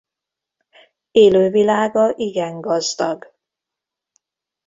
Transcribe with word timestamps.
Élővilága 1.11 2.13
igen 2.15 2.59
gazdag. 2.59 3.35